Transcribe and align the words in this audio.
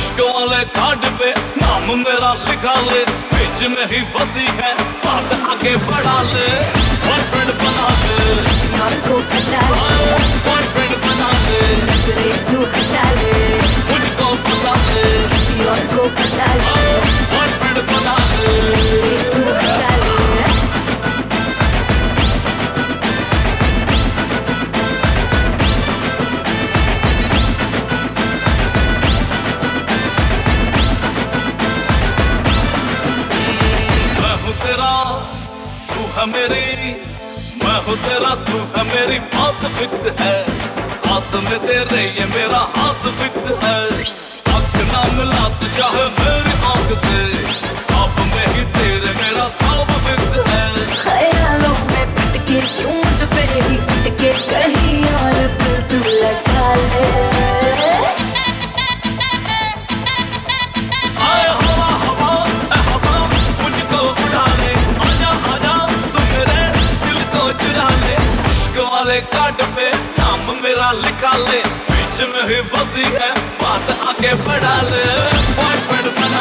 इश्क 0.00 0.20
वाले 0.20 0.64
कार्ड 0.76 1.02
पे 1.18 1.30
नाम 1.62 1.86
मेरा 1.98 2.32
लिखा 2.48 2.74
ले। 2.80 3.00
बीच 3.32 3.60
में 3.72 3.86
ही 3.90 4.00
बसी 4.14 4.46
है 4.60 4.72
बात 5.04 5.32
आगे 5.50 5.76
बढ़ा 5.88 6.22
ले। 6.22 6.48
बॉयफ्रेंड 7.04 7.50
बना 7.60 7.88
ले। 8.00 8.20
यार 8.76 8.94
को 9.08 9.18
हटा 9.32 9.62
ले। 9.74 10.08
बॉयफ्रेंड 10.46 10.94
बना 11.04 11.30
ले। 11.44 11.60
नजरे 11.82 12.30
हटा 12.72 13.04
ले। 13.20 13.36
मुझको 13.90 14.28
फंसा 14.44 14.74
ले। 14.86 15.04
किसी 15.28 15.64
और 15.64 15.84
को 15.92 16.08
हटा 16.20 16.50
ले। 16.54 16.96
बॉयफ्रेंड 17.34 17.78
बना 17.92 18.16
ले। 18.38 19.39
है 36.20 36.26
मेरी। 36.26 36.92
मैं 37.64 37.84
हूँ 37.84 37.96
तेरा, 37.96 38.34
तू 38.34 38.58
है 38.58 38.82
मेरी। 38.84 39.18
बात 39.18 39.54
फिक्स 39.54 40.20
है। 40.20 40.44
हाथ 41.08 41.34
में 41.34 41.58
तेरे, 41.66 42.02
ये 42.02 42.24
मेरा 42.26 42.58
हाथ 42.76 43.04
फिक्स 43.20 43.64
है। 43.64 43.78
आँख 44.54 44.74
ना 44.92 45.02
मिला 45.12 45.48
तू 45.48 45.66
चाहे 45.78 46.04
मेरी 46.18 46.52
आँख 46.64 46.98
से। 46.98 47.20
आप 47.94 48.18
में 48.18 48.46
ही 48.46 48.64
तेरे, 48.72 49.12
मेरा 49.22 49.48
खाब 49.48 49.86
फिक्स 49.86 50.48
है। 50.48 50.64
ख्यालों 51.04 51.76
में 51.86 52.14
पटके 52.14 52.60
क्यों 52.60 53.09
वाले 69.10 69.20
कार्ड 69.26 69.62
पे 69.74 69.86
नाम 70.18 70.42
मेरा 70.62 70.90
लिखा 71.02 71.32
ले 71.36 71.58
बीच 71.90 72.18
में 72.30 72.42
ही 72.50 72.60
बसी 72.70 73.06
है 73.14 73.30
बात 73.62 73.90
आगे 74.08 74.34
बढ़ा 74.46 74.74
ले 74.90 75.02
बना 76.18 76.39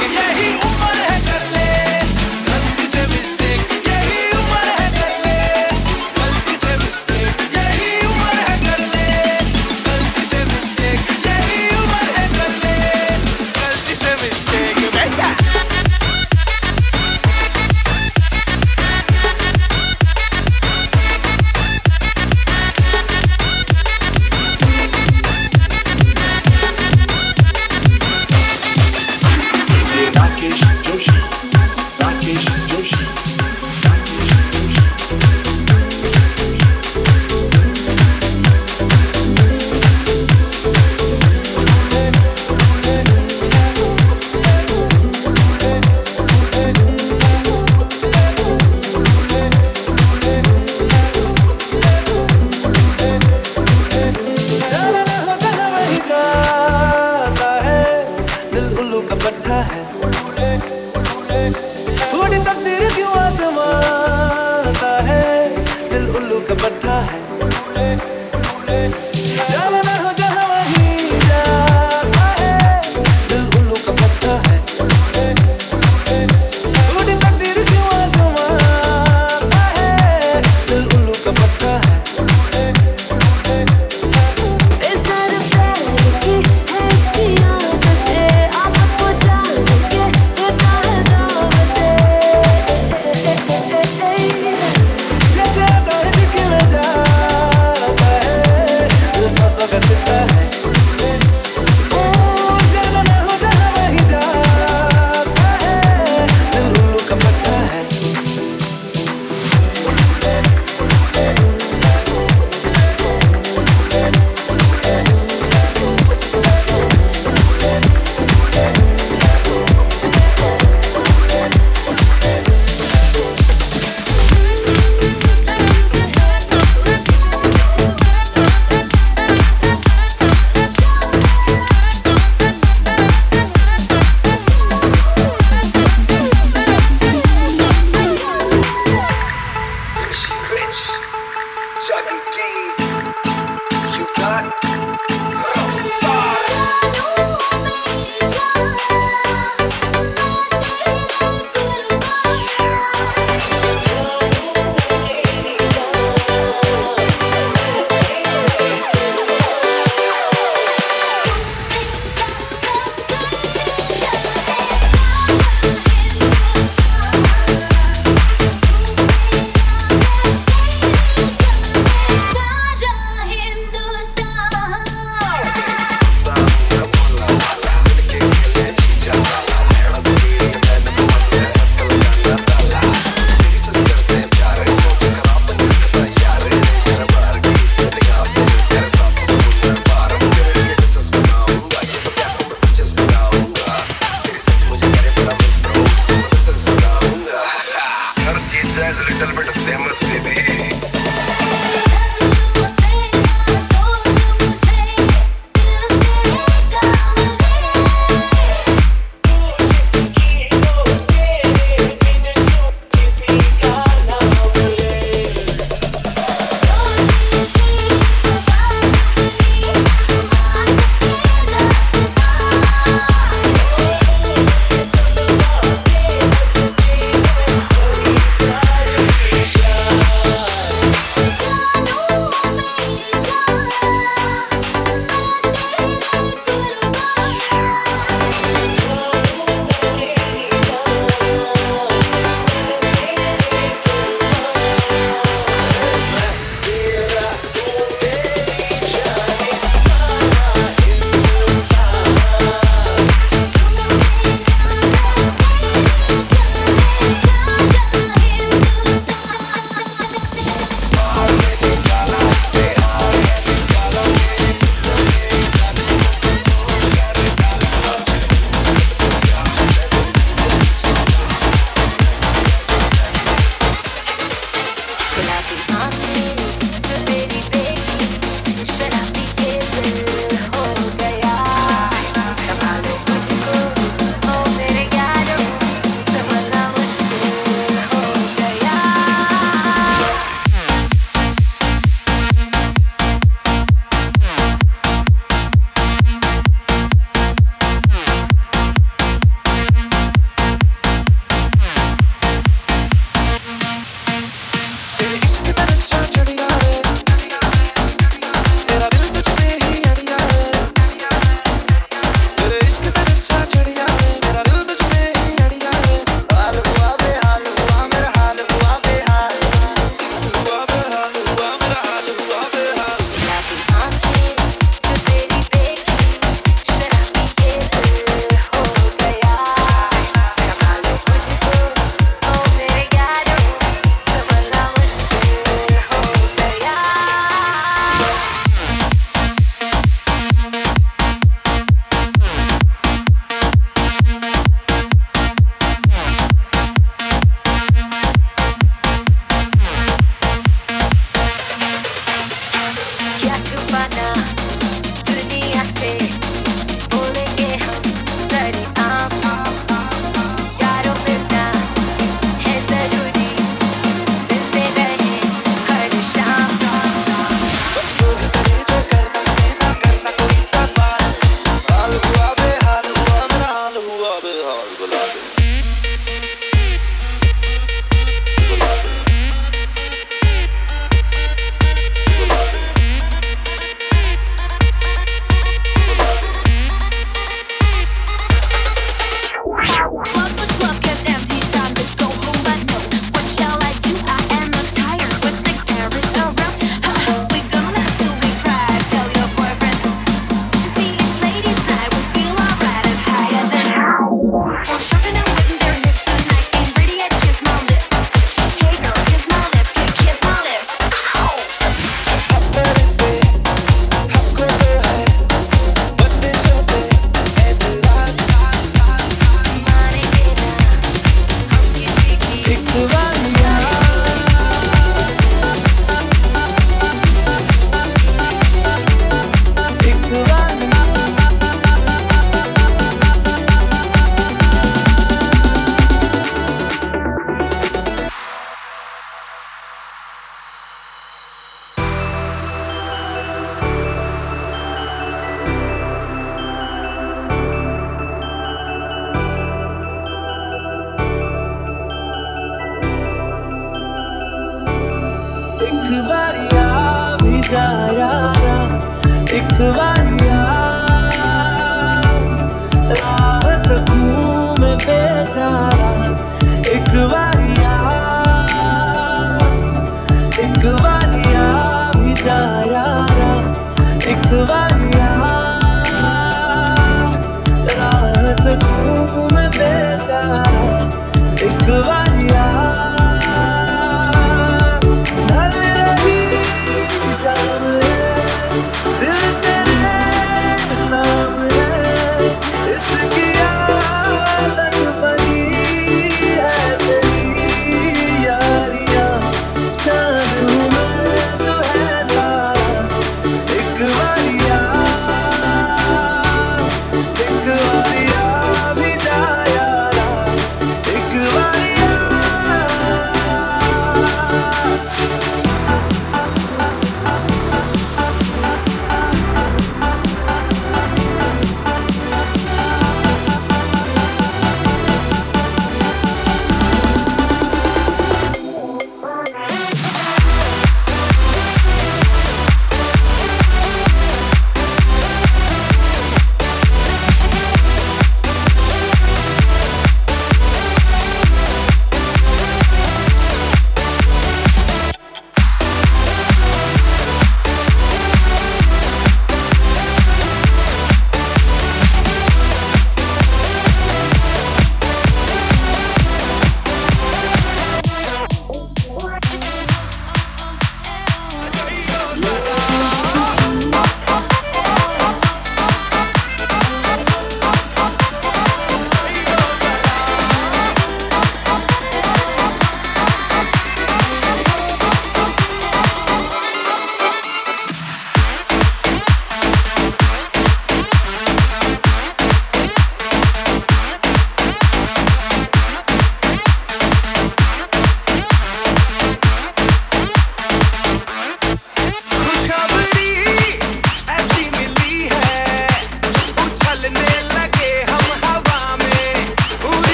के 0.00 0.08
देख 0.14 0.25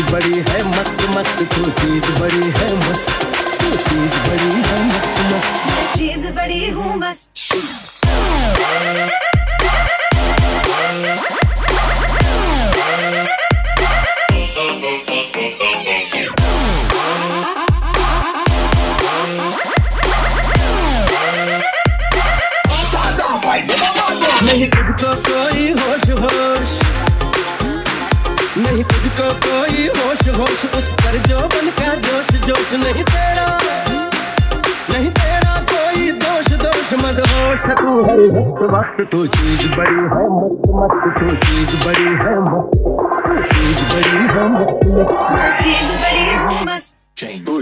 चीज़ 0.00 0.12
बड़ी 0.12 0.38
है 0.48 0.62
मस्त 0.66 1.02
मस्त 1.16 1.42
तू 1.54 1.64
चीज़ 1.80 2.10
बड़ी 2.20 2.50
है 2.58 2.68
मस्त 2.76 3.10
तू 3.60 3.70
चीज़ 3.76 4.16
बड़ी 4.28 4.62
है 4.68 4.78
मस्त 4.86 5.20
मस्त। 5.32 5.98
चीज़ 5.98 6.26
बड़ी 6.36 6.68
हूँ 6.70 6.98
बस 7.00 7.26
नहीं 24.44 24.66
तुझको 24.68 25.14
कोई 25.26 25.70
होश 25.70 25.89
तुझको 29.10 29.28
कोई 29.44 29.86
होश 29.98 30.20
होश 30.38 30.60
उस 30.78 30.88
पर 31.02 31.14
जो 31.28 31.38
बन 31.52 31.66
का 31.78 31.94
जोश 32.06 32.28
जोश। 32.46 32.72
नहीं 32.82 33.04
तेरा 33.04 33.46
नहीं 34.90 35.10
तेरा 35.18 35.54
कोई 35.72 36.10
दोष 36.22 36.48
दोष। 36.62 36.92
मत 37.02 37.18
होश 37.30 37.64
तू 37.80 37.90
हर 38.06 38.20
वक्त 38.36 38.62
वक्त 38.74 38.98
तू 39.12 39.26
चीज़ 39.34 39.64
बड़ी 39.76 40.02
है 40.12 40.24
मस्त 40.36 40.62
मस्त 40.78 41.04
तू 41.18 41.26
चीज़ 41.44 41.72
बड़ी 41.84 42.10
है 42.22 42.34
मस्त 42.46 42.70
तू 42.76 43.32
चीज़ 43.50 43.82
बड़ी 43.90 44.14
है 44.34 44.44
मस्त 44.54 44.80
मस्त। 44.94 45.58
चीज़ 45.62 45.90
बड़ी 46.02 46.24
है 46.30 46.38
बस 46.66 46.84
तू 47.18 47.58